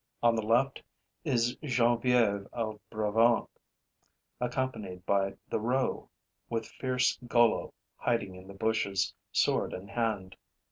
On 0.23 0.33
the 0.35 0.41
left 0.41 0.81
is 1.23 1.55
Genevieve 1.61 2.47
of 2.51 2.79
Brabant, 2.89 3.47
accompanied 4.39 5.05
by 5.05 5.35
the 5.47 5.59
roe, 5.59 6.09
with 6.49 6.65
fierce 6.65 7.19
Golo 7.27 7.75
hiding 7.97 8.33
in 8.33 8.47
the 8.47 8.55
bushes, 8.55 9.13
sword 9.31 9.75
in 9.75 9.89
hand. 9.89 10.37